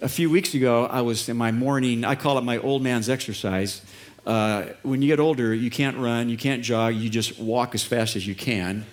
[0.00, 3.08] a few weeks ago, I was in my morning, I call it my old man's
[3.08, 3.82] exercise.
[4.24, 7.82] Uh, when you get older, you can't run, you can't jog, you just walk as
[7.82, 8.86] fast as you can.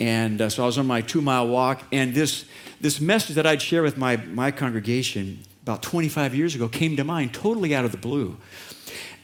[0.00, 2.44] And uh, so I was on my two mile walk, and this,
[2.80, 7.04] this message that I'd share with my, my congregation about 25 years ago came to
[7.04, 8.36] mind totally out of the blue.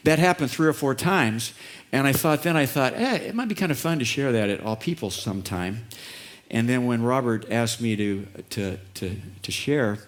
[0.05, 1.53] That happened three or four times,
[1.91, 4.31] and I thought then, I thought, eh, it might be kind of fun to share
[4.31, 5.85] that at All People sometime.
[6.49, 9.99] And then when Robert asked me to, to, to, to share,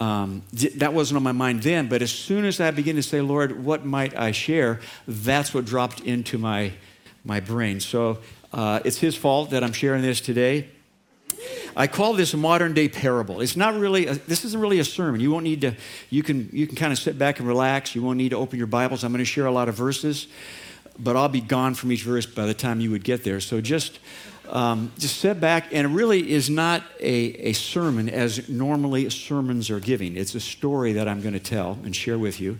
[0.00, 0.42] um,
[0.76, 3.62] that wasn't on my mind then, but as soon as I began to say, Lord,
[3.62, 4.80] what might I share?
[5.06, 6.72] That's what dropped into my,
[7.22, 7.80] my brain.
[7.80, 8.18] So
[8.52, 10.68] uh, it's his fault that I'm sharing this today.
[11.76, 13.40] I call this a modern day parable.
[13.40, 15.20] It's not really, a, this isn't really a sermon.
[15.20, 15.74] You won't need to,
[16.08, 17.94] you can, you can kind of sit back and relax.
[17.94, 19.04] You won't need to open your Bibles.
[19.04, 20.26] I'm going to share a lot of verses,
[20.98, 23.40] but I'll be gone from each verse by the time you would get there.
[23.40, 23.98] So just,
[24.50, 29.70] um, just sit back, and it really is not a, a sermon as normally sermons
[29.70, 30.16] are giving.
[30.16, 32.58] It's a story that I'm going to tell and share with you.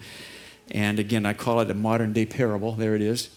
[0.71, 2.73] And again, I call it a modern day parable.
[2.73, 3.31] There it is.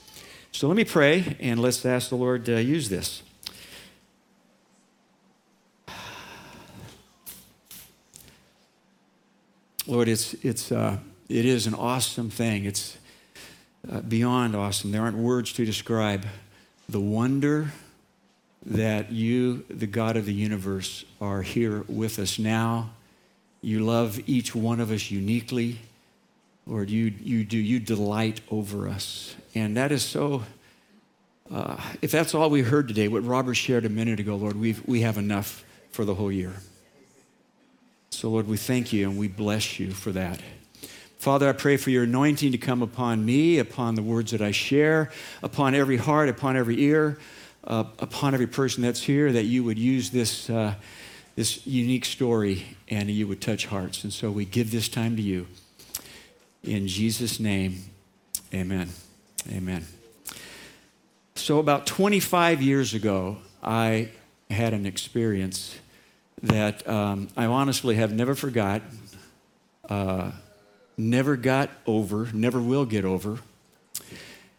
[0.51, 3.23] So let me pray and let's ask the Lord to use this.
[9.87, 12.65] Lord, it's, it's, uh, it is an awesome thing.
[12.65, 12.97] It's
[13.91, 14.91] uh, beyond awesome.
[14.91, 16.25] There aren't words to describe
[16.87, 17.73] the wonder
[18.65, 22.91] that you, the God of the universe, are here with us now.
[23.61, 25.79] You love each one of us uniquely.
[26.65, 29.35] Lord, you, you do, you delight over us.
[29.53, 30.43] And that is so,
[31.51, 34.85] uh, if that's all we heard today, what Robert shared a minute ago, Lord, we've,
[34.87, 36.53] we have enough for the whole year.
[38.11, 40.39] So, Lord, we thank you and we bless you for that.
[41.17, 44.51] Father, I pray for your anointing to come upon me, upon the words that I
[44.51, 45.09] share,
[45.41, 47.17] upon every heart, upon every ear,
[47.65, 50.75] uh, upon every person that's here, that you would use this, uh,
[51.35, 54.03] this unique story and you would touch hearts.
[54.03, 55.47] And so we give this time to you.
[56.63, 57.83] In Jesus' name,
[58.53, 58.89] amen.
[59.51, 59.85] Amen.
[61.35, 64.09] So, about 25 years ago, I
[64.49, 65.77] had an experience
[66.41, 68.81] that um, I honestly have never forgot,
[69.89, 70.31] uh,
[70.97, 73.39] never got over, never will get over.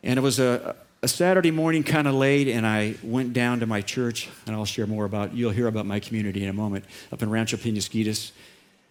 [0.02, 3.66] And it was a, a Saturday morning, kind of late, and I went down to
[3.66, 6.86] my church, and I'll share more about, you'll hear about my community in a moment,
[7.12, 8.32] up in Rancho Penasquitos.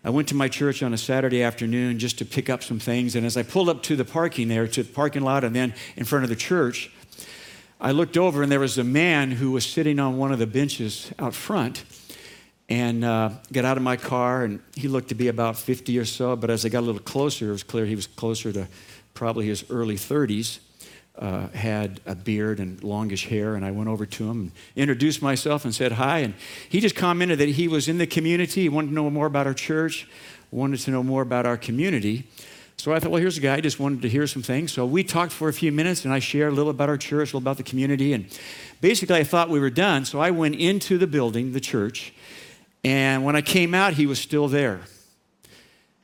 [0.04, 3.16] I went to my church on a Saturday afternoon just to pick up some things.
[3.16, 5.74] And as I pulled up to the parking there, to the parking lot, and then
[5.96, 6.92] in front of the church,
[7.82, 10.46] I looked over and there was a man who was sitting on one of the
[10.46, 11.84] benches out front.
[12.70, 16.06] And uh, got out of my car, and he looked to be about 50 or
[16.06, 16.36] so.
[16.36, 18.68] But as I got a little closer, it was clear he was closer to
[19.16, 20.60] probably his early 30s
[21.18, 25.22] uh, had a beard and longish hair, and I went over to him and introduced
[25.22, 26.20] myself and said hi.
[26.20, 26.34] And
[26.68, 29.46] he just commented that he was in the community, he wanted to know more about
[29.46, 30.08] our church,
[30.52, 32.28] wanted to know more about our community.
[32.78, 34.72] So I thought, well, here's a guy, I just wanted to hear some things.
[34.72, 37.32] So we talked for a few minutes, and I shared a little about our church,
[37.32, 38.14] a little about the community.
[38.14, 38.26] And
[38.82, 40.06] basically, I thought we were done.
[40.06, 42.14] So I went into the building, the church,
[42.84, 44.82] and when I came out, he was still there.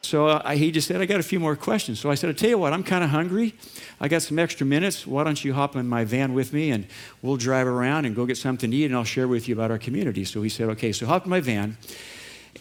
[0.01, 1.99] So uh, he just said, I got a few more questions.
[1.99, 3.53] So I said, I'll tell you what, I'm kind of hungry.
[3.99, 5.05] I got some extra minutes.
[5.05, 6.87] Why don't you hop in my van with me and
[7.21, 9.71] we'll drive around and go get something to eat and I'll share with you about
[9.71, 10.23] our community.
[10.23, 10.93] So he said, okay.
[10.93, 11.77] So hop in my van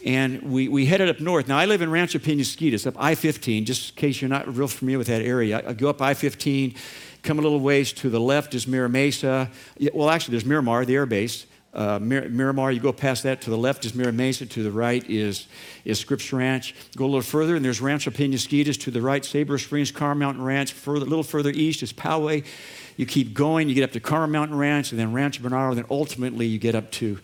[0.05, 1.47] and we, we headed up north.
[1.47, 4.67] Now, I live in Rancho Penasquitos, up I 15, just in case you're not real
[4.67, 5.63] familiar with that area.
[5.65, 6.75] I go up I 15,
[7.23, 9.49] come a little ways to the left is Mira Mesa.
[9.93, 13.49] Well, actually, there's Miramar, the air base uh, Mir- Miramar, you go past that to
[13.49, 15.47] the left is Mira Mesa, to the right is,
[15.85, 16.73] is Scripps Ranch.
[16.95, 18.79] Go a little further, and there's Rancho Penasquitos.
[18.81, 20.73] To the right, Sabre Springs, Carr Mountain Ranch.
[20.73, 22.45] Further, a little further east is Poway.
[22.97, 25.77] You keep going, you get up to Carr Mountain Ranch, and then Rancho Bernardo, and
[25.77, 27.19] then ultimately you get up to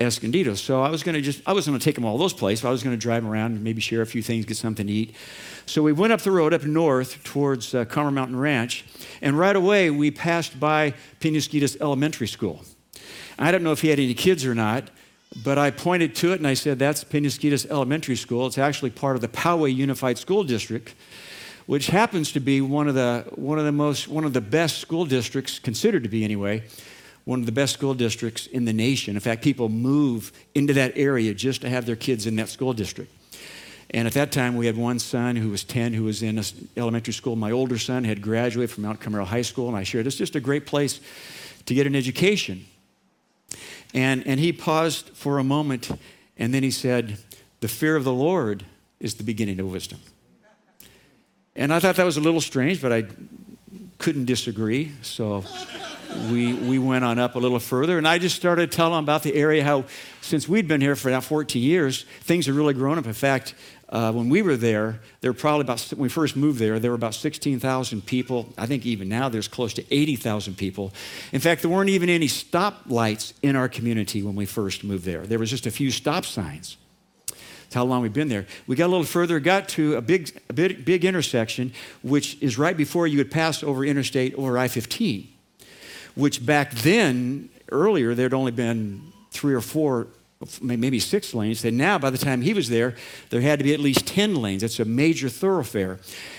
[0.00, 0.54] Escondido.
[0.54, 2.64] So I was going to just, I wasn't going to take them all those places.
[2.64, 4.92] I was going to drive around and maybe share a few things, get something to
[4.92, 5.14] eat.
[5.66, 8.84] So we went up the road up north towards uh, Mountain Ranch,
[9.20, 12.64] and right away we passed by Penasquitos Elementary School.
[13.38, 14.90] I don't know if he had any kids or not,
[15.44, 18.46] but I pointed to it and I said, That's Penasquitos Elementary School.
[18.46, 20.94] It's actually part of the Poway Unified School District,
[21.66, 24.78] which happens to be one of the, one of the most, one of the best
[24.78, 26.64] school districts, considered to be anyway,
[27.24, 29.14] one of the best school districts in the nation.
[29.14, 32.72] In fact, people move into that area just to have their kids in that school
[32.72, 33.12] district.
[33.90, 36.42] And at that time, we had one son who was 10 who was in
[36.76, 37.36] elementary school.
[37.36, 40.36] My older son had graduated from Mount Carmel High School, and I shared it's just
[40.36, 41.00] a great place
[41.66, 42.66] to get an education.
[43.94, 45.90] And, and he paused for a moment
[46.38, 47.18] and then he said,
[47.60, 48.64] The fear of the Lord
[49.00, 50.00] is the beginning of wisdom.
[51.56, 53.06] And I thought that was a little strange, but I
[53.98, 54.92] couldn't disagree.
[55.02, 55.44] So
[56.30, 59.24] we, we went on up a little further, and I just started telling them about
[59.24, 59.84] the area, how
[60.20, 63.06] since we'd been here for now 14 years, things have really grown up.
[63.06, 63.54] In fact,
[63.90, 66.90] uh, when we were there, there were probably about, when we first moved there, there
[66.90, 68.52] were about 16,000 people.
[68.58, 70.92] I think even now there's close to 80,000 people.
[71.32, 75.26] In fact, there weren't even any stoplights in our community when we first moved there.
[75.26, 76.76] There was just a few stop signs.
[77.28, 78.46] That's how long we've been there.
[78.66, 82.58] We got a little further, got to a big, a big, big intersection, which is
[82.58, 85.28] right before you would pass over Interstate or I 15,
[86.14, 90.08] which back then, earlier, there'd only been three or four
[90.60, 91.64] maybe six lanes.
[91.64, 92.94] And now, by the time he was there,
[93.30, 94.62] there had to be at least 10 lanes.
[94.62, 95.98] It's a major thoroughfare.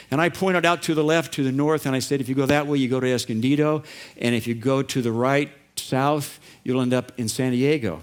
[0.10, 2.36] And I pointed out to the left, to the north, and I said, if you
[2.36, 3.84] go that way, you go to Escondido.
[4.18, 8.02] And if you go to the right, south, you'll end up in San Diego.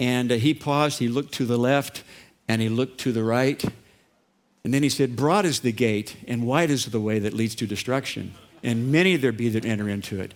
[0.00, 2.02] And uh, he paused, he looked to the left,
[2.48, 3.62] and he looked to the right.
[4.64, 7.54] And then he said, Broad is the gate, and wide is the way that leads
[7.56, 8.34] to destruction.
[8.62, 10.34] And many there be that enter into it.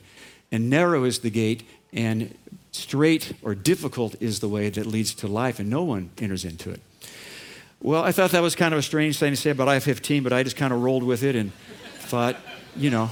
[0.52, 2.34] And narrow is the gate, and
[2.78, 6.70] straight or difficult is the way that leads to life, and no one enters into
[6.70, 6.80] it.
[7.80, 10.22] Well, I thought that was kind of a strange thing to say about I 15,
[10.22, 11.52] but I just kind of rolled with it and
[12.00, 12.36] thought,
[12.76, 13.10] you know,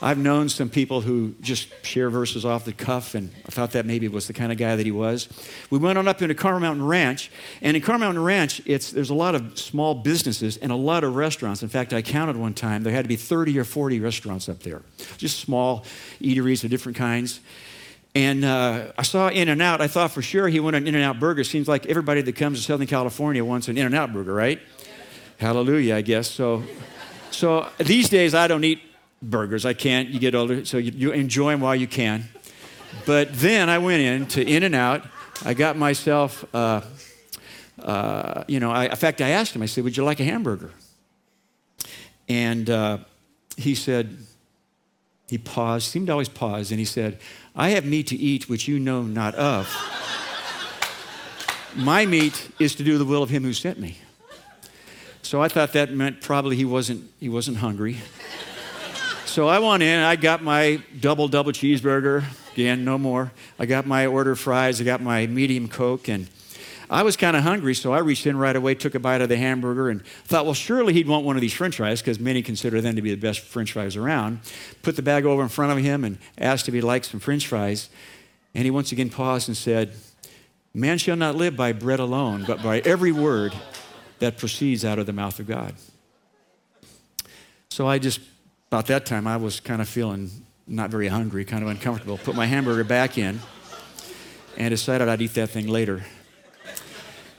[0.00, 3.84] I've known some people who just share verses off the cuff, and I thought that
[3.84, 5.28] maybe was the kind of guy that he was.
[5.70, 9.10] We went on up into Carmel Mountain Ranch, and in Carmel Mountain Ranch, it's, there's
[9.10, 11.64] a lot of small businesses and a lot of restaurants.
[11.64, 14.60] In fact, I counted one time, there had to be 30 or 40 restaurants up
[14.60, 14.82] there,
[15.16, 15.84] just small
[16.20, 17.40] eateries of different kinds.
[18.14, 19.80] And uh, I saw In N Out.
[19.80, 21.44] I thought for sure he wanted an In N Out burger.
[21.44, 24.60] Seems like everybody that comes to Southern California wants an In N Out burger, right?
[25.38, 26.28] Hallelujah, I guess.
[26.30, 26.64] So,
[27.30, 28.80] so these days I don't eat
[29.22, 29.64] burgers.
[29.64, 30.08] I can't.
[30.08, 32.28] You get older, so you, you enjoy them while you can.
[33.06, 35.06] But then I went in to In N Out.
[35.44, 36.80] I got myself, uh,
[37.80, 40.24] uh, you know, I, in fact, I asked him, I said, Would you like a
[40.24, 40.72] hamburger?
[42.28, 42.98] And uh,
[43.56, 44.18] he said,
[45.28, 47.18] he paused, seemed to always pause, and he said,
[47.60, 49.66] I have meat to eat which you know not of.
[51.74, 53.98] My meat is to do the will of him who sent me.
[55.22, 57.98] So I thought that meant probably he wasn't, he wasn't hungry.
[59.24, 62.22] So I went in, I got my double, double cheeseburger.
[62.52, 63.32] Again, no more.
[63.58, 66.28] I got my order fries, I got my medium Coke, and
[66.90, 69.28] I was kind of hungry, so I reached in right away, took a bite of
[69.28, 72.42] the hamburger, and thought, well, surely he'd want one of these french fries, because many
[72.42, 74.40] consider them to be the best french fries around.
[74.82, 77.46] Put the bag over in front of him and asked if he'd like some french
[77.46, 77.90] fries.
[78.54, 79.92] And he once again paused and said,
[80.72, 83.52] Man shall not live by bread alone, but by every word
[84.18, 85.74] that proceeds out of the mouth of God.
[87.68, 88.20] So I just,
[88.70, 90.30] about that time, I was kind of feeling
[90.66, 92.18] not very hungry, kind of uncomfortable.
[92.18, 93.40] Put my hamburger back in
[94.56, 96.04] and decided I'd eat that thing later.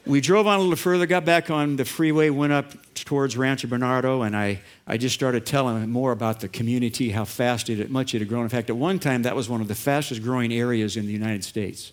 [0.05, 3.67] We drove on a little further, got back on the freeway, went up towards Rancho
[3.67, 7.89] Bernardo, and I, I just started telling him more about the community, how fast it,
[7.91, 8.43] much it had grown.
[8.43, 11.13] In fact, at one time, that was one of the fastest growing areas in the
[11.13, 11.91] United States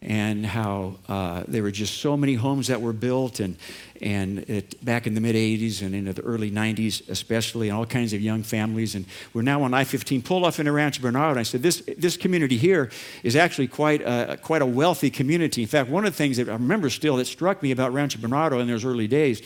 [0.00, 3.56] and how uh, there were just so many homes that were built and,
[4.00, 7.84] and it, back in the mid 80s and into the early 90s especially and all
[7.84, 8.94] kinds of young families.
[8.94, 11.30] And we're now on i-15 pull off into rancho bernardo.
[11.30, 12.90] And i said this, this community here
[13.24, 15.62] is actually quite a, quite a wealthy community.
[15.62, 18.20] In fact one of the things that i remember still that struck me about rancho
[18.20, 19.42] bernardo in those early days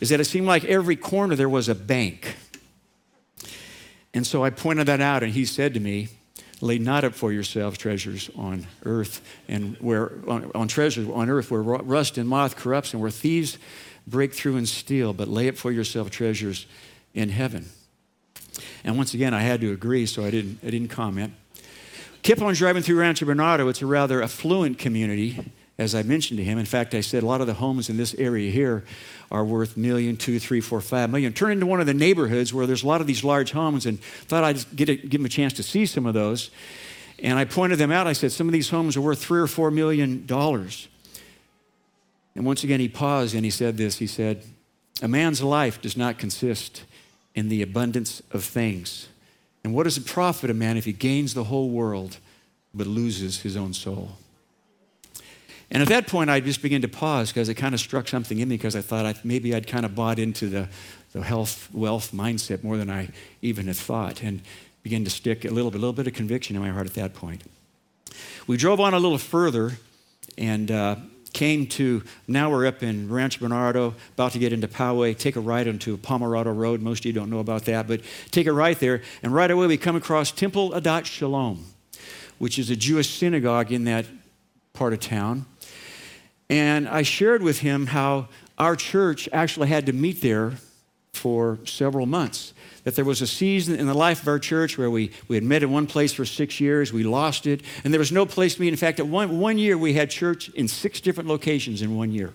[0.00, 2.36] is that it seemed like every corner there was a bank.
[4.12, 6.08] And so i pointed that out and he said to me
[6.60, 11.50] Lay not up for yourselves treasures on earth and where on, on treasures on earth
[11.50, 13.56] where rust and moth corrupts and where thieves
[14.06, 16.66] break through and steal, but lay up for yourself treasures
[17.14, 17.66] in heaven.
[18.84, 21.34] And once again, I had to agree, so I didn't, I didn't comment.
[22.22, 23.68] Kept on driving through Rancho Bernardo.
[23.68, 26.58] It's a rather affluent community, as I mentioned to him.
[26.58, 28.84] In fact, I said a lot of the homes in this area here
[29.30, 31.32] are worth million, two, three, four, five million.
[31.32, 33.98] Turn into one of the neighborhoods where there's a lot of these large homes and
[33.98, 36.50] thought I'd get a, give him a chance to see some of those.
[37.18, 38.06] And I pointed them out.
[38.06, 40.86] I said, some of these homes are worth three or four million dollars.
[42.34, 43.96] And once again, he paused and he said this.
[43.96, 44.44] He said,
[45.00, 46.84] A man's life does not consist
[47.34, 49.08] in the abundance of things.
[49.64, 52.18] And what does it profit a man if he gains the whole world
[52.74, 54.18] but loses his own soul?
[55.70, 58.38] And at that point, I just began to pause because it kind of struck something
[58.38, 60.68] in me because I thought I, maybe I'd kind of bought into the,
[61.12, 63.10] the health, wealth mindset more than I
[63.40, 64.42] even had thought and
[64.82, 66.94] began to stick a little bit, a little bit of conviction in my heart at
[66.94, 67.42] that point.
[68.46, 69.72] We drove on a little further
[70.36, 70.96] and uh,
[71.32, 75.40] came to, now we're up in Rancho Bernardo, about to get into Poway, take a
[75.40, 76.80] right onto Pomerado Road.
[76.80, 78.00] Most of you don't know about that, but
[78.32, 79.02] take a right there.
[79.22, 81.64] And right away we come across Temple Adat Shalom,
[82.38, 84.06] which is a Jewish synagogue in that
[84.72, 85.46] part of town.
[86.50, 88.26] And I shared with him how
[88.58, 90.54] our church actually had to meet there
[91.12, 92.52] for several months.
[92.82, 95.44] That there was a season in the life of our church where we, we had
[95.44, 98.56] met in one place for six years, we lost it, and there was no place
[98.56, 98.68] to meet.
[98.68, 102.10] In fact, at one, one year we had church in six different locations in one
[102.10, 102.32] year.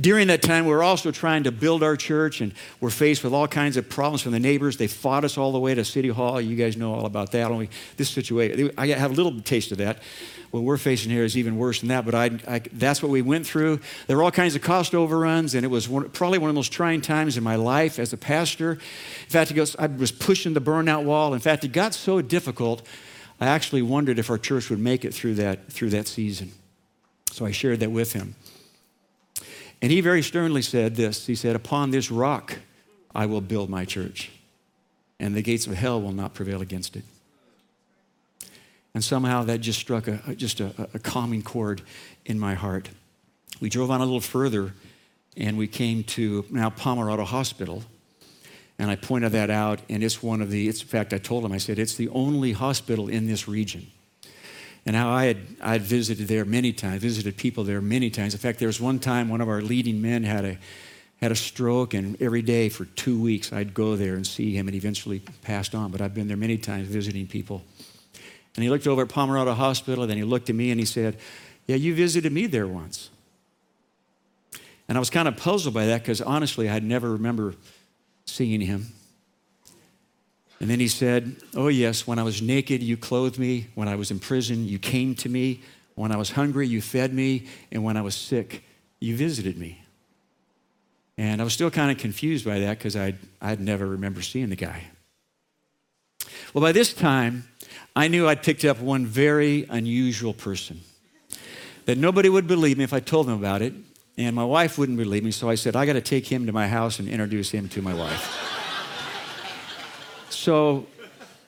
[0.00, 3.34] During that time, we were also trying to build our church, and we're faced with
[3.34, 4.78] all kinds of problems from the neighbors.
[4.78, 6.40] They fought us all the way to City Hall.
[6.40, 7.50] You guys know all about that.
[7.50, 9.98] Only this situation, I have a little taste of that.
[10.50, 13.22] What we're facing here is even worse than that, but I, I, that's what we
[13.22, 13.80] went through.
[14.06, 16.58] There were all kinds of cost overruns, and it was one, probably one of the
[16.58, 18.72] most trying times in my life as a pastor.
[18.72, 21.32] In fact, goes, I was pushing the burnout wall.
[21.32, 22.86] In fact, it got so difficult,
[23.40, 26.52] I actually wondered if our church would make it through that, through that season.
[27.32, 28.36] So I shared that with him.
[29.82, 32.60] And he very sternly said this He said, Upon this rock
[33.14, 34.30] I will build my church,
[35.20, 37.04] and the gates of hell will not prevail against it.
[38.94, 41.82] And somehow that just struck a, just a, a calming chord
[42.24, 42.90] in my heart.
[43.60, 44.74] We drove on a little further
[45.36, 47.84] and we came to now Pomerado Hospital.
[48.78, 51.44] And I pointed that out, and it's one of the, it's, in fact, I told
[51.44, 53.86] him, I said, it's the only hospital in this region
[54.84, 58.34] and how I had, I had visited there many times, visited people there many times.
[58.34, 60.58] In fact, there was one time one of our leading men had a,
[61.20, 64.66] had a stroke, and every day for two weeks I'd go there and see him,
[64.66, 65.92] and eventually passed on.
[65.92, 67.62] But I've been there many times visiting people.
[68.56, 70.86] And he looked over at Pomerado Hospital, and then he looked at me and he
[70.86, 71.16] said,
[71.66, 73.10] Yeah, you visited me there once.
[74.88, 77.54] And I was kind of puzzled by that because honestly, I'd never remember
[78.26, 78.88] seeing him.
[80.62, 83.66] And then he said, Oh, yes, when I was naked, you clothed me.
[83.74, 85.60] When I was in prison, you came to me.
[85.96, 87.48] When I was hungry, you fed me.
[87.72, 88.62] And when I was sick,
[89.00, 89.82] you visited me.
[91.18, 94.50] And I was still kind of confused by that because I'd, I'd never remember seeing
[94.50, 94.84] the guy.
[96.54, 97.48] Well, by this time,
[97.96, 100.82] I knew I'd picked up one very unusual person
[101.86, 103.74] that nobody would believe me if I told them about it.
[104.16, 106.52] And my wife wouldn't believe me, so I said, I got to take him to
[106.52, 108.60] my house and introduce him to my wife.
[110.34, 110.86] So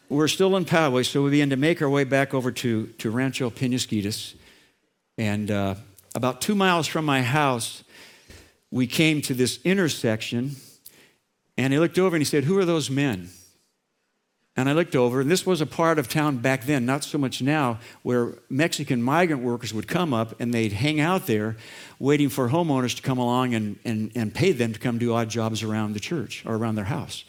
[0.08, 3.10] we're still in Poway, so we began to make our way back over to, to
[3.10, 4.34] Rancho Penasquitos.
[5.16, 5.76] And uh,
[6.14, 7.82] about two miles from my house,
[8.70, 10.56] we came to this intersection,
[11.56, 13.30] and he looked over and he said, Who are those men?
[14.56, 17.18] And I looked over, and this was a part of town back then, not so
[17.18, 21.56] much now, where Mexican migrant workers would come up and they'd hang out there
[21.98, 25.28] waiting for homeowners to come along and, and, and pay them to come do odd
[25.28, 27.24] jobs around the church or around their house.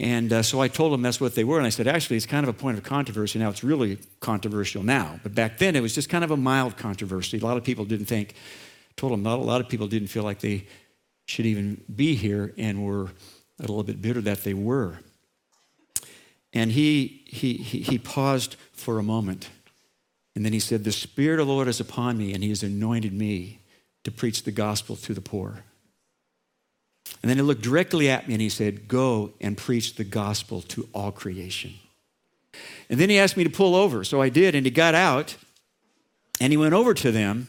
[0.00, 1.58] And uh, so I told them that's what they were.
[1.58, 3.38] And I said, actually, it's kind of a point of controversy.
[3.38, 5.20] Now it's really controversial now.
[5.22, 7.38] But back then, it was just kind of a mild controversy.
[7.38, 8.34] A lot of people didn't think,
[8.96, 10.66] told them, not a lot of people didn't feel like they
[11.26, 13.10] should even be here and were
[13.58, 15.00] a little bit bitter that they were.
[16.54, 19.50] And he, he, he, he paused for a moment.
[20.34, 22.62] And then he said, The Spirit of the Lord is upon me, and he has
[22.62, 23.60] anointed me
[24.04, 25.64] to preach the gospel to the poor.
[27.22, 30.62] And then he looked directly at me and he said, Go and preach the gospel
[30.62, 31.74] to all creation.
[32.88, 34.04] And then he asked me to pull over.
[34.04, 35.36] So I did, and he got out
[36.40, 37.48] and he went over to them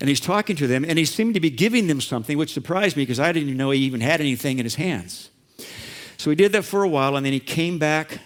[0.00, 2.96] and he's talking to them and he seemed to be giving them something, which surprised
[2.96, 5.30] me because I didn't even know he even had anything in his hands.
[6.16, 8.18] So he did that for a while and then he came back.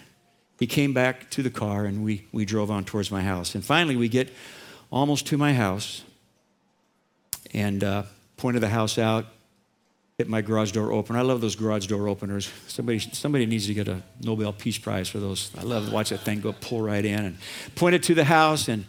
[0.57, 3.55] He came back to the car and we, we drove on towards my house.
[3.55, 4.31] And finally, we get
[4.89, 6.03] almost to my house
[7.53, 8.03] and uh,
[8.37, 9.25] pointed the house out
[10.17, 11.15] hit my garage door open.
[11.15, 12.49] I love those garage door openers.
[12.67, 15.51] Somebody, somebody needs to get a Nobel Peace Prize for those.
[15.57, 17.37] I love to watch that thing go pull right in and
[17.75, 18.69] point it to the house.
[18.69, 18.85] And,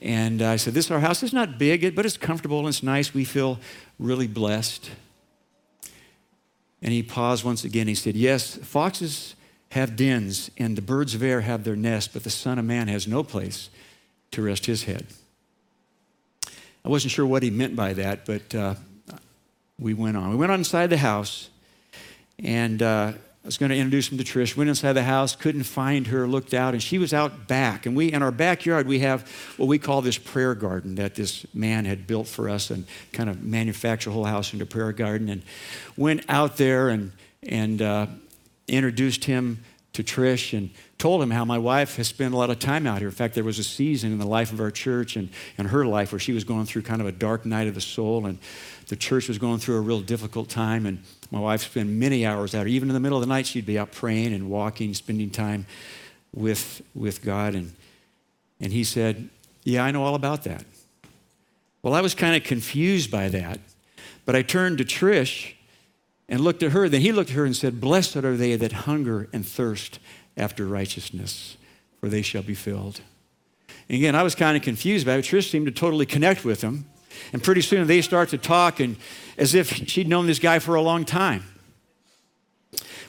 [0.00, 1.22] and I said, This is our house.
[1.22, 3.12] It's not big, but it's comfortable and it's nice.
[3.12, 3.58] We feel
[3.98, 4.90] really blessed.
[6.80, 7.86] And he paused once again.
[7.86, 9.36] He said, Yes, foxes
[9.72, 12.88] have dens and the birds of air have their nest, but the Son of Man
[12.88, 13.68] has no place
[14.30, 15.06] to rest his head.
[16.84, 18.74] I wasn't sure what he meant by that, but uh,
[19.82, 20.30] we went on.
[20.30, 21.50] We went inside the house,
[22.38, 23.12] and uh,
[23.44, 24.56] I was going to introduce him to Trish.
[24.56, 27.86] Went inside the house, couldn't find her, looked out, and she was out back.
[27.86, 31.44] And we, in our backyard, we have what we call this prayer garden that this
[31.52, 34.92] man had built for us and kind of manufactured a whole house into a prayer
[34.92, 35.28] garden.
[35.28, 35.42] And
[35.96, 37.10] went out there and,
[37.42, 38.06] and uh,
[38.68, 40.70] introduced him to Trish and
[41.02, 43.08] told him how my wife has spent a lot of time out here.
[43.08, 45.84] In fact, there was a season in the life of our church and, and her
[45.84, 48.38] life where she was going through kind of a dark night of the soul, and
[48.86, 50.86] the church was going through a real difficult time.
[50.86, 52.68] And my wife spent many hours out.
[52.68, 52.76] Here.
[52.76, 55.66] Even in the middle of the night, she'd be out praying and walking, spending time
[56.32, 57.56] with, with God.
[57.56, 57.72] And,
[58.60, 59.28] and he said,
[59.64, 60.64] Yeah, I know all about that.
[61.82, 63.58] Well, I was kind of confused by that,
[64.24, 65.54] but I turned to Trish
[66.28, 66.88] and looked at her.
[66.88, 69.98] Then he looked at her and said, Blessed are they that hunger and thirst
[70.36, 71.56] after righteousness,
[72.00, 73.00] for they shall be filled.
[73.88, 75.24] And again, I was kind of confused by it.
[75.24, 76.86] Trish seemed to totally connect with him.
[77.32, 78.96] And pretty soon they start to talk and
[79.36, 81.44] as if she'd known this guy for a long time.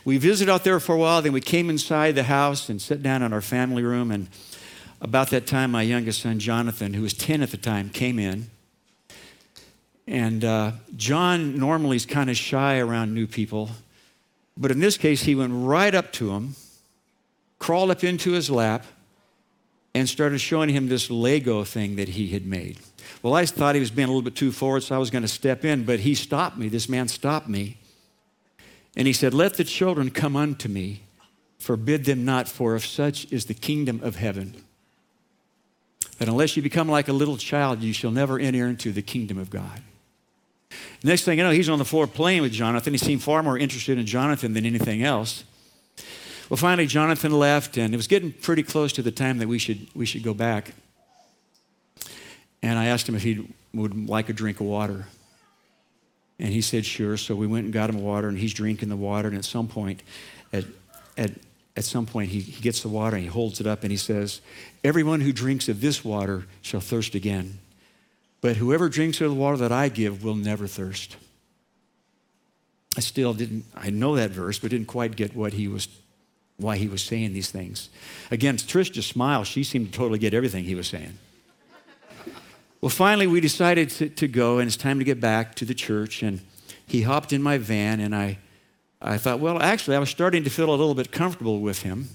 [0.05, 1.21] we visited out there for a while.
[1.21, 4.11] Then we came inside the house and sat down in our family room.
[4.11, 4.27] And
[5.01, 8.49] about that time, my youngest son, Jonathan, who was 10 at the time, came in.
[10.05, 13.69] And uh, John normally is kind of shy around new people.
[14.57, 16.55] But in this case, he went right up to him,
[17.63, 18.85] crawled up into his lap,
[19.95, 22.77] and started showing him this Lego thing that he had made.
[23.21, 25.21] Well, I thought he was being a little bit too forward, so I was going
[25.21, 26.67] to step in, but he stopped me.
[26.67, 27.77] This man stopped me.
[28.97, 31.03] And he said, Let the children come unto me,
[31.57, 34.55] forbid them not, for of such is the kingdom of heaven.
[36.17, 39.37] That unless you become like a little child, you shall never enter into the kingdom
[39.37, 39.81] of God.
[41.01, 42.93] Next thing you know, he's on the floor playing with Jonathan.
[42.93, 45.45] He seemed far more interested in Jonathan than anything else.
[46.49, 49.57] Well, finally, Jonathan left, and it was getting pretty close to the time that we
[49.57, 50.73] should, we should go back.
[52.61, 55.07] And I asked him if he would like a drink of water.
[56.39, 57.17] And he said, sure.
[57.17, 59.27] So we went and got him water, and he's drinking the water.
[59.27, 60.03] And at some point,
[60.51, 60.65] at,
[61.17, 61.31] at,
[61.75, 63.97] at some point, he, he gets the water and he holds it up and he
[63.97, 64.41] says,
[64.83, 67.59] Everyone who drinks of this water shall thirst again.
[68.41, 71.15] But whoever drinks of the water that I give will never thirst.
[72.95, 75.87] I still didn't, I know that verse, but didn't quite get what he was,
[76.63, 77.89] why he was saying these things.
[78.31, 79.45] Again, Trish just smiled.
[79.45, 81.17] She seemed to totally get everything he was saying.
[82.81, 85.73] Well, finally, we decided to, to, go, and it's time to get back to the
[85.73, 86.21] church.
[86.23, 86.41] And
[86.85, 88.39] he hopped in my van, and I,
[89.01, 92.09] I thought, well, actually, I was starting to feel a little bit comfortable with him.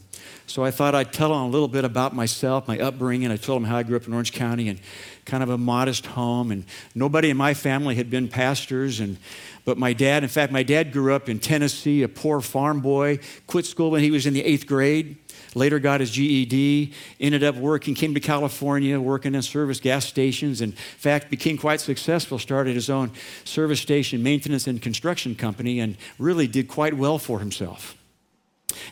[0.49, 3.31] So I thought I'd tell him a little bit about myself, my upbringing.
[3.31, 4.81] I told him how I grew up in Orange County and
[5.27, 6.51] kind of a modest home.
[6.51, 6.65] And
[6.95, 8.99] nobody in my family had been pastors.
[8.99, 9.19] And,
[9.67, 13.19] but my dad, in fact, my dad grew up in Tennessee, a poor farm boy,
[13.47, 15.19] quit school when he was in the eighth grade.
[15.55, 20.63] Later got his GED, ended up working, came to California, working in service gas stations,
[20.63, 23.13] and in fact became quite successful, started his own
[23.45, 27.97] service station maintenance and construction company, and really did quite well for himself.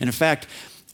[0.00, 0.46] And in fact,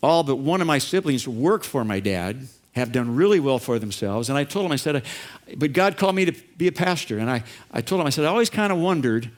[0.02, 3.78] all but one of my siblings work for my dad, have done really well for
[3.78, 4.28] themselves.
[4.28, 5.04] And I told him, I said,
[5.56, 7.18] but God called me to be a pastor.
[7.18, 9.30] And I, I told him, I said, I always kind of wondered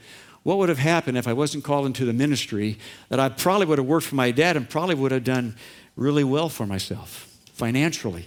[0.45, 2.79] what would have happened if I wasn't called into the ministry,
[3.09, 5.57] that I probably would have worked for my dad and probably would have done
[5.97, 8.27] really well for myself financially.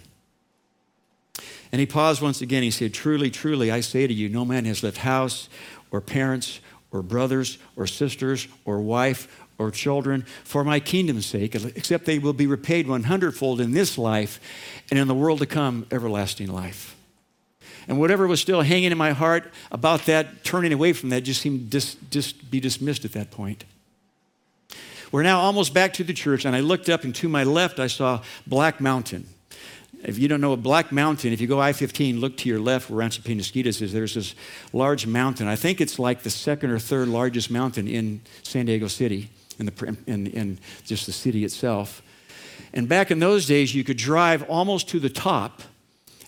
[1.71, 2.63] And he paused once again.
[2.63, 5.47] He said, Truly, truly, I say to you, no man has left house
[5.91, 6.60] or parents
[6.91, 12.34] or brothers or sisters or wife or children for my kingdom's sake, except they will
[12.34, 14.39] be repaid one hundredfold in this life
[14.89, 16.96] and in the world to come, everlasting life.
[17.88, 21.41] And whatever was still hanging in my heart about that, turning away from that, just
[21.41, 23.63] seemed to dis, dis, be dismissed at that point.
[25.12, 27.80] We're now almost back to the church, and I looked up, and to my left,
[27.80, 29.26] I saw Black Mountain.
[30.04, 32.60] If you don't know a Black Mountain, if you go I 15, look to your
[32.60, 34.36] left where Rancho Penasquitos is, there's this
[34.74, 35.48] large mountain.
[35.48, 39.65] I think it's like the second or third largest mountain in San Diego City, in,
[39.67, 42.02] the, in, in just the city itself.
[42.74, 45.62] And back in those days, you could drive almost to the top,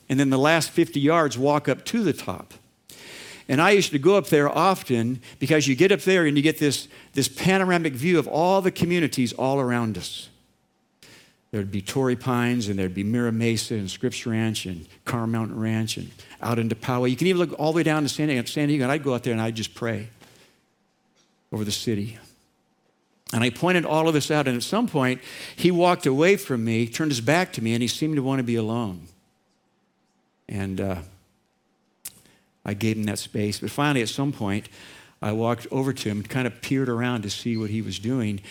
[0.08, 2.54] and then the last 50 yards walk up to the top.
[3.48, 6.44] And I used to go up there often because you get up there and you
[6.44, 10.30] get this, this panoramic view of all the communities all around us.
[11.52, 15.60] There'd be Torrey Pines, and there'd be Mira Mesa, and Scripps Ranch, and Carr Mountain
[15.60, 16.12] Ranch, and
[16.44, 17.10] out into Poway.
[17.10, 19.04] You can even look all the way down to San Diego, San Diego, and I'd
[19.04, 20.10] go out there and I'd just pray
[21.52, 22.20] over the city.
[23.34, 25.22] And I pointed all of this out, and at some point,
[25.56, 28.40] he walked away from me, turned his back to me, and he seemed to want
[28.40, 29.08] to be alone.
[30.48, 30.96] And uh,
[32.66, 33.60] I gave him that space.
[33.60, 34.68] But finally, at some point,
[35.22, 38.42] I walked over to him, kind of peered around to see what he was doing,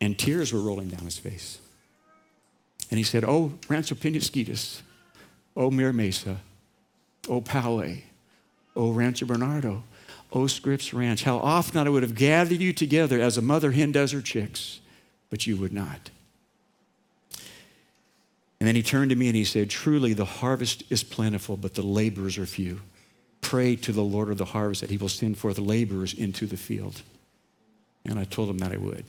[0.00, 1.58] and tears were rolling down his face.
[2.90, 4.80] And he said, Oh, Rancho Penasquitos,
[5.56, 6.38] oh, Mira Mesa,
[7.28, 8.02] oh, Poway,
[8.74, 9.82] oh, Rancho Bernardo,
[10.46, 14.12] Scripps Ranch, how often I would have gathered you together as a mother hen does
[14.12, 14.80] her chicks,
[15.30, 16.10] but you would not.
[18.60, 21.74] And then he turned to me and he said, Truly, the harvest is plentiful, but
[21.74, 22.80] the laborers are few
[23.40, 26.56] pray to the Lord of the harvest that he will send forth laborers into the
[26.56, 27.00] field.
[28.04, 29.04] And I told him that I would.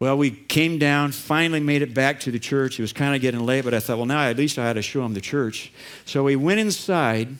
[0.00, 2.78] Well, we came down, finally made it back to the church.
[2.78, 4.74] It was kind of getting late, but I thought, well, now at least I had
[4.74, 5.72] to show him the church.
[6.04, 7.36] So we went inside,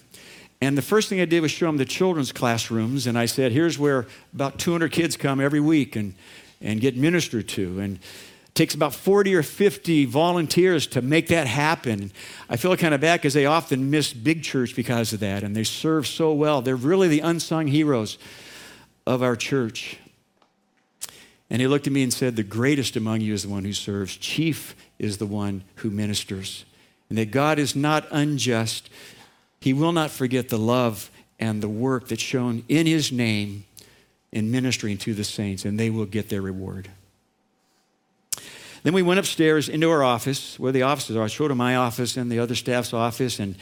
[0.60, 3.06] and the first thing I did was show them the children's classrooms.
[3.06, 6.14] And I said, here's where about 200 kids come every week and,
[6.60, 7.78] and get ministered to.
[7.78, 12.10] And it takes about 40 or 50 volunteers to make that happen.
[12.48, 15.54] I feel kind of bad because they often miss big church because of that, and
[15.54, 16.60] they serve so well.
[16.60, 18.18] They're really the unsung heroes
[19.06, 19.98] of our church.
[21.50, 23.72] And he looked at me and said, The greatest among you is the one who
[23.72, 26.64] serves, chief is the one who ministers.
[27.08, 28.90] And that God is not unjust.
[29.60, 33.64] He will not forget the love and the work that's shown in his name
[34.32, 36.90] in ministering to the saints, and they will get their reward.
[38.82, 41.24] Then we went upstairs into our office, where the offices are.
[41.24, 43.56] I showed him my office and the other staff's office, and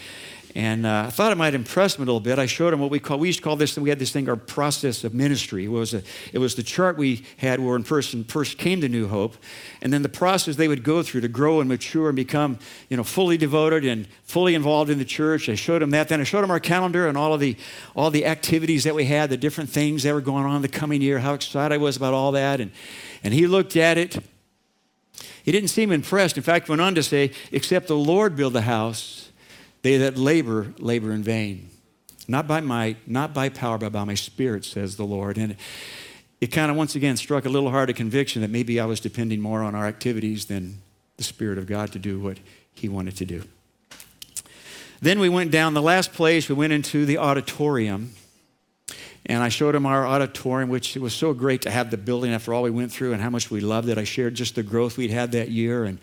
[0.56, 2.38] and uh, I thought it might impress him a little bit.
[2.38, 4.26] I showed him what we call, we used to call this, we had this thing,
[4.26, 5.66] our process of ministry.
[5.66, 8.88] It was, a, it was the chart we had where a person first came to
[8.88, 9.36] New Hope,
[9.82, 12.96] and then the process they would go through to grow and mature and become, you
[12.96, 15.50] know, fully devoted and fully involved in the church.
[15.50, 16.08] I showed him that.
[16.08, 17.54] Then I showed him our calendar and all of the,
[17.94, 20.68] all the activities that we had, the different things that were going on in the
[20.68, 22.62] coming year, how excited I was about all that.
[22.62, 22.70] And,
[23.22, 24.16] and he looked at it.
[25.42, 26.38] He didn't seem impressed.
[26.38, 29.25] In fact, went on to say, except the Lord build the house,
[29.86, 31.70] they that labor, labor in vain.
[32.26, 35.38] Not by might, not by power, but by my spirit, says the Lord.
[35.38, 35.54] And
[36.40, 38.98] it kind of once again struck a little hard a conviction that maybe I was
[38.98, 40.82] depending more on our activities than
[41.18, 42.38] the Spirit of God to do what
[42.74, 43.44] He wanted to do.
[45.00, 48.12] Then we went down the last place, we went into the auditorium.
[49.26, 52.32] And I showed him our auditorium, which it was so great to have the building
[52.32, 53.98] after all we went through and how much we loved it.
[53.98, 55.84] I shared just the growth we'd had that year.
[55.84, 55.98] And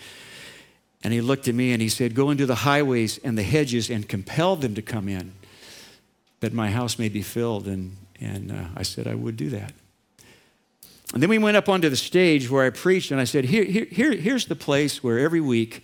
[1.04, 3.90] and he looked at me and he said, Go into the highways and the hedges
[3.90, 5.34] and compel them to come in,
[6.40, 7.68] that my house may be filled.
[7.68, 9.74] And, and uh, I said, I would do that.
[11.14, 13.66] And then we went up onto the stage where I preached, and I said, here,
[13.66, 15.84] here, here, Here's the place where every week,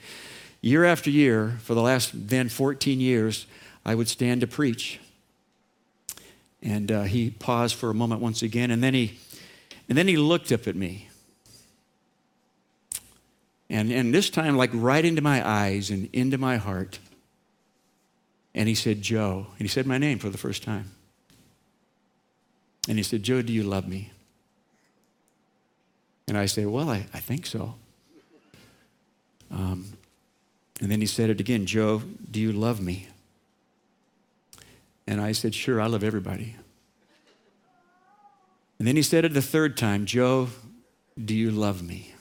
[0.61, 3.45] year after year, for the last then 14 years,
[3.85, 4.99] I would stand to preach.
[6.63, 9.19] And uh, he paused for a moment once again, and then he,
[9.87, 11.08] and then he looked up at me.
[13.69, 16.99] And, and this time, like right into my eyes and into my heart.
[18.55, 19.47] And he said, Joe.
[19.51, 20.91] And he said my name for the first time.
[22.87, 24.11] And he said, Joe, do you love me?
[26.27, 27.75] And I said, Well, I, I think so.
[29.51, 29.93] Um,
[30.79, 33.07] and then he said it again Joe, do you love me?
[35.07, 36.55] And I said, Sure, I love everybody.
[38.77, 40.49] And then he said it the third time Joe,
[41.23, 42.13] do you love me?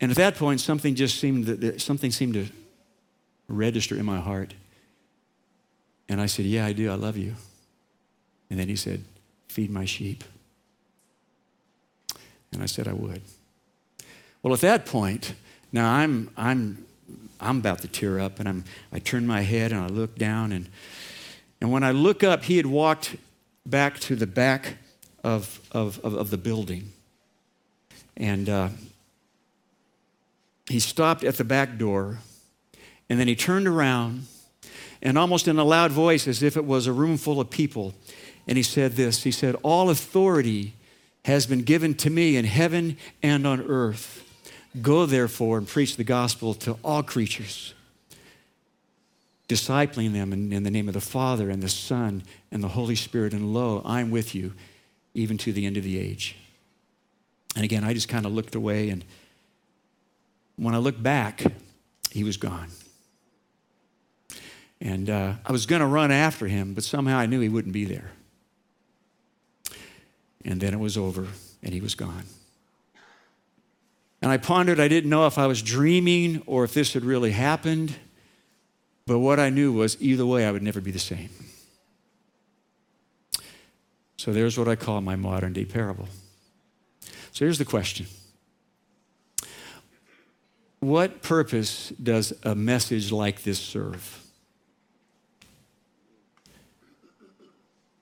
[0.00, 2.46] And at that point, something just seemed something seemed to
[3.48, 4.54] register in my heart.
[6.08, 6.90] And I said, Yeah, I do.
[6.90, 7.34] I love you.
[8.50, 9.04] And then he said,
[9.48, 10.22] Feed my sheep.
[12.52, 13.22] And I said I would.
[14.42, 15.34] Well, at that point,
[15.72, 16.84] now I'm I'm
[17.40, 20.52] I'm about to tear up, and I'm I turn my head and I look down,
[20.52, 20.68] and
[21.60, 23.16] and when I look up, he had walked
[23.64, 24.76] back to the back
[25.24, 26.92] of of of, of the building,
[28.16, 28.48] and.
[28.50, 28.68] Uh,
[30.68, 32.18] he stopped at the back door
[33.08, 34.26] and then he turned around
[35.02, 37.94] and almost in a loud voice, as if it was a room full of people,
[38.46, 40.74] and he said this He said, All authority
[41.24, 44.22] has been given to me in heaven and on earth.
[44.80, 47.74] Go therefore and preach the gospel to all creatures,
[49.48, 52.94] discipling them in, in, the name of the Father and the Son and the Holy
[52.94, 53.32] Spirit.
[53.32, 54.52] And lo, I'm with you
[55.14, 56.36] even to the end of the age.
[57.54, 59.02] And again, I just kind of looked away and
[60.56, 61.42] when I looked back,
[62.10, 62.68] he was gone.
[64.80, 67.72] And uh, I was going to run after him, but somehow I knew he wouldn't
[67.72, 68.10] be there.
[70.44, 71.26] And then it was over,
[71.62, 72.24] and he was gone.
[74.22, 77.32] And I pondered, I didn't know if I was dreaming or if this had really
[77.32, 77.94] happened.
[79.06, 81.30] But what I knew was either way, I would never be the same.
[84.16, 86.08] So there's what I call my modern day parable.
[87.32, 88.06] So here's the question
[90.86, 94.24] what purpose does a message like this serve?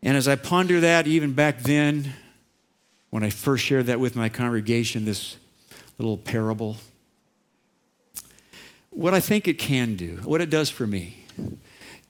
[0.02, 2.12] And as I ponder that, even back then,
[3.08, 5.38] when I first shared that with my congregation, this
[5.96, 6.76] little parable,
[8.90, 11.24] what I think it can do, what it does for me,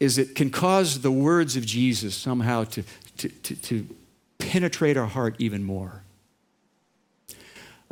[0.01, 2.83] is it can cause the words of Jesus somehow to,
[3.19, 3.87] to, to, to
[4.39, 6.04] penetrate our heart even more.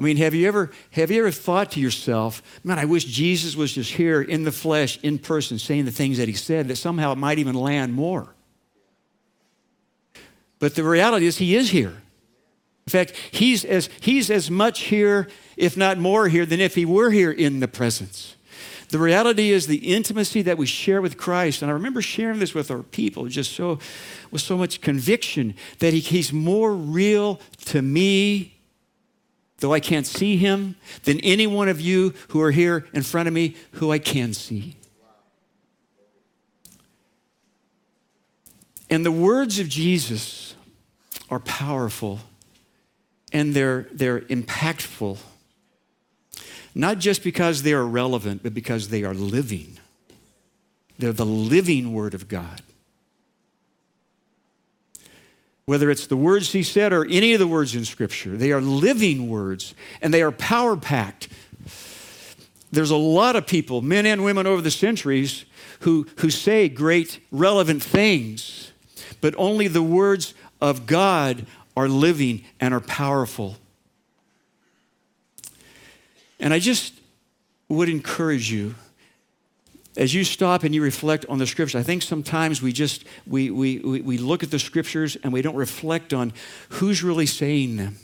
[0.02, 3.54] I mean, have you ever have you ever thought to yourself, man, I wish Jesus
[3.54, 6.76] was just here in the flesh, in person, saying the things that he said, that
[6.76, 8.34] somehow it might even land more.
[10.58, 12.02] But the reality is he is here.
[12.84, 16.84] In fact, he's as he's as much here, if not more here, than if he
[16.84, 18.34] were here in the presence.
[18.88, 22.54] The reality is the intimacy that we share with Christ, and I remember sharing this
[22.54, 23.78] with our people just so
[24.32, 28.52] with so much conviction that he, he's more real to me
[29.62, 33.28] though I can't see him, than any one of you who are here in front
[33.28, 34.76] of me who I can see.
[38.90, 40.56] And the words of Jesus
[41.30, 42.18] are powerful
[43.32, 45.18] and they're, they're impactful,
[46.74, 49.78] not just because they are relevant, but because they are living.
[50.98, 52.62] They're the living Word of God.
[55.66, 58.36] Whether it's the words he said or any of the words in Scripture.
[58.36, 61.28] They are living words and they are power packed.
[62.72, 65.44] There's a lot of people, men and women over the centuries,
[65.80, 68.72] who, who say great, relevant things,
[69.20, 71.46] but only the words of God
[71.76, 73.56] are living and are powerful.
[76.40, 76.94] And I just
[77.68, 78.74] would encourage you
[79.96, 83.50] as you stop and you reflect on the scriptures, I think sometimes we just we,
[83.50, 86.32] we, we look at the scriptures and we don't reflect on
[86.70, 87.96] who's really saying them.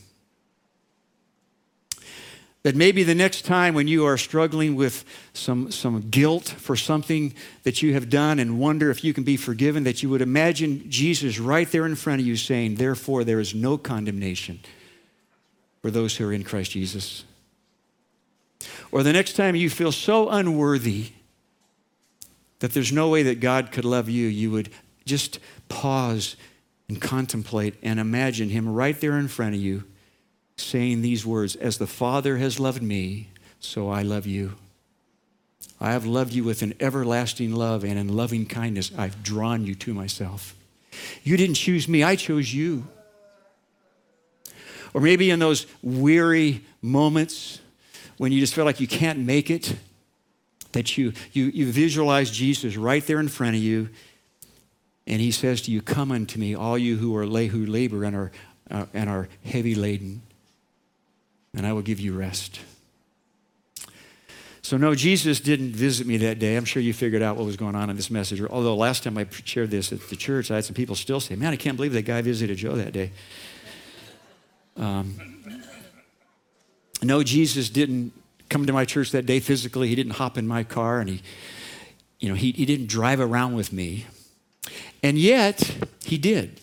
[2.64, 7.32] That maybe the next time when you are struggling with some, some guilt for something
[7.62, 10.90] that you have done and wonder if you can be forgiven, that you would imagine
[10.90, 14.60] Jesus right there in front of you saying, Therefore, there is no condemnation
[15.80, 17.24] for those who are in Christ Jesus.
[18.90, 21.12] Or the next time you feel so unworthy
[22.60, 24.70] that there's no way that God could love you, you would
[25.04, 26.36] just pause
[26.88, 29.84] and contemplate and imagine Him right there in front of you
[30.56, 33.28] saying these words As the Father has loved me,
[33.60, 34.54] so I love you.
[35.80, 39.74] I have loved you with an everlasting love, and in loving kindness, I've drawn you
[39.76, 40.54] to myself.
[41.22, 42.86] You didn't choose me, I chose you.
[44.94, 47.60] Or maybe in those weary moments
[48.16, 49.76] when you just feel like you can't make it,
[50.72, 53.88] that you, you, you visualize Jesus right there in front of you,
[55.06, 58.14] and he says to you, Come unto me, all you who are who labor and
[58.14, 58.32] are,
[58.70, 60.22] uh, and are heavy laden,
[61.54, 62.60] and I will give you rest.
[64.68, 66.54] So, no, Jesus didn't visit me that day.
[66.54, 68.42] I'm sure you figured out what was going on in this message.
[68.42, 71.36] Although last time I shared this at the church, I had some people still say,
[71.36, 73.12] Man, I can't believe that guy visited Joe that day.
[74.76, 75.16] Um,
[77.02, 78.12] no, Jesus didn't
[78.48, 79.88] come to my church that day physically.
[79.88, 81.22] He didn't hop in my car and he,
[82.18, 84.06] you know, he, he didn't drive around with me.
[85.02, 86.60] And yet, he did.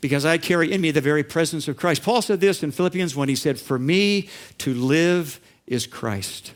[0.00, 2.02] Because I carry in me the very presence of Christ.
[2.02, 6.52] Paul said this in Philippians when he said, For me to live is Christ.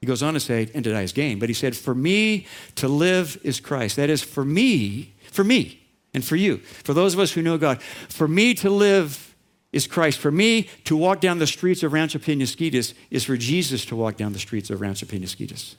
[0.00, 2.46] He goes on to say, and to die is gain, but he said, For me
[2.76, 3.96] to live is Christ.
[3.96, 5.80] That is, for me, for me,
[6.14, 9.27] and for you, for those of us who know God, for me to live
[9.72, 10.18] is Christ.
[10.18, 14.16] For me, to walk down the streets of Rancho Penasquitos is for Jesus to walk
[14.16, 15.74] down the streets of Rancho Penasquitos.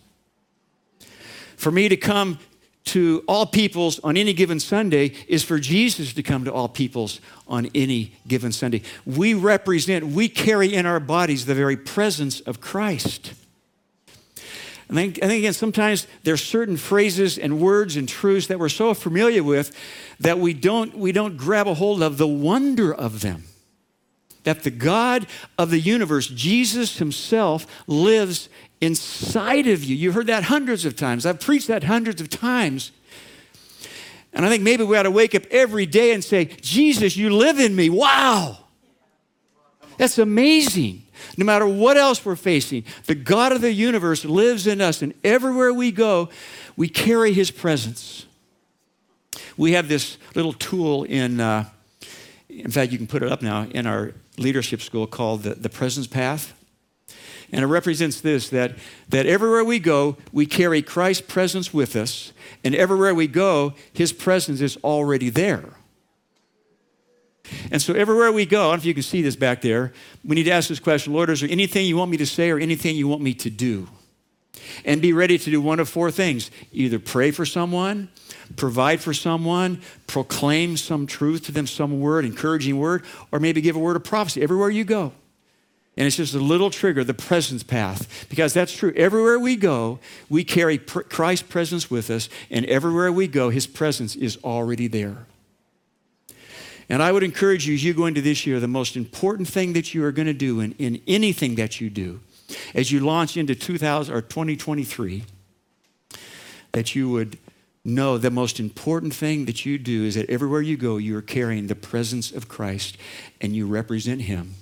[1.57, 2.39] For me to come
[2.85, 7.19] to all peoples on any given Sunday is for Jesus to come to all peoples
[7.47, 8.81] on any given Sunday.
[9.05, 13.33] We represent, we carry in our bodies the very presence of Christ.
[14.87, 18.95] And think, think again, sometimes there's certain phrases and words and truths that we're so
[18.95, 19.75] familiar with
[20.19, 23.43] that we don't, we don't grab a hold of the wonder of them
[24.49, 25.27] that the God
[25.59, 28.49] of the universe, Jesus Himself, lives
[28.81, 29.95] inside of you.
[29.95, 31.25] You've heard that hundreds of times.
[31.25, 32.91] I've preached that hundreds of times.
[34.33, 37.29] And I think maybe we ought to wake up every day and say, Jesus, you
[37.29, 37.89] live in me.
[37.89, 38.57] Wow.
[39.97, 41.03] That's amazing.
[41.37, 45.13] No matter what else we're facing, the God of the universe lives in us, and
[45.23, 46.29] everywhere we go,
[46.75, 48.25] we carry His presence.
[49.57, 51.65] We have this little tool in, uh,
[52.47, 55.69] in fact, you can put it up now in our leadership school called the, the
[55.69, 56.53] Presence Path.
[57.51, 58.75] And it represents this that,
[59.09, 62.31] that everywhere we go, we carry Christ's presence with us,
[62.63, 65.73] and everywhere we go, his presence is already there.
[67.71, 69.93] And so everywhere we go, I don't know if you can see this back there,
[70.23, 72.51] we need to ask this question Lord, is there anything you want me to say
[72.51, 73.87] or anything you want me to do?
[74.85, 78.09] And be ready to do one of four things either pray for someone,
[78.55, 83.75] provide for someone, proclaim some truth to them, some word, encouraging word, or maybe give
[83.75, 85.13] a word of prophecy everywhere you go.
[85.97, 88.93] And it's just a little trigger, the presence path, because that's true.
[88.95, 93.67] Everywhere we go, we carry pr- Christ's presence with us, and everywhere we go, his
[93.67, 95.25] presence is already there.
[96.87, 99.73] And I would encourage you, as you go into this year, the most important thing
[99.73, 102.21] that you are going to do in, in anything that you do,
[102.73, 105.23] as you launch into 2000 or 2023,
[106.71, 107.37] that you would
[107.85, 111.21] know the most important thing that you do is that everywhere you go, you are
[111.21, 112.97] carrying the presence of Christ
[113.41, 114.55] and you represent Him.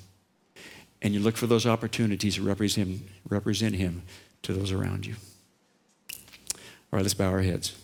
[1.01, 4.03] And you look for those opportunities to represent, represent Him
[4.43, 5.15] to those around you.
[6.13, 7.75] All right, let's bow our heads.